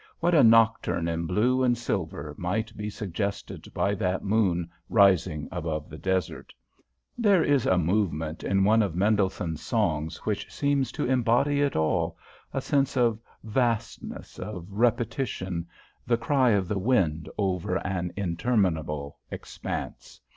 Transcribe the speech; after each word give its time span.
What 0.19 0.33
a 0.33 0.41
nocturne 0.43 1.07
in 1.07 1.27
blue 1.27 1.61
and 1.61 1.77
silver 1.77 2.33
might 2.35 2.75
be 2.75 2.89
suggested 2.89 3.71
by 3.71 3.93
that 3.93 4.23
moon 4.23 4.71
rising 4.89 5.47
above 5.51 5.89
the 5.91 5.97
desert. 5.99 6.55
There 7.19 7.43
is 7.43 7.67
a 7.67 7.77
movement 7.77 8.43
in 8.43 8.63
one 8.63 8.81
of 8.81 8.95
Mendelssohn's 8.95 9.61
songs 9.61 10.17
which 10.25 10.51
seems 10.51 10.91
to 10.93 11.05
embody 11.05 11.61
it 11.61 11.75
all, 11.75 12.17
a 12.51 12.61
sense 12.61 12.97
of 12.97 13.19
vastness, 13.43 14.39
of 14.39 14.65
repetition, 14.71 15.67
the 16.07 16.17
cry 16.17 16.49
of 16.49 16.67
the 16.67 16.79
wind 16.79 17.29
over 17.37 17.75
an 17.85 18.11
interminable 18.17 19.19
expanse. 19.29 20.19